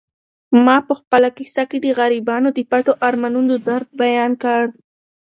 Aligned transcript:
ما 0.65 0.77
په 0.87 0.93
خپله 0.99 1.29
کیسه 1.37 1.63
کې 1.69 1.77
د 1.81 1.87
غریبانو 1.99 2.49
د 2.53 2.59
پټو 2.71 2.93
ارمانونو 3.07 3.53
درد 3.67 3.87
بیان 4.01 4.31
کړ. 4.43 4.63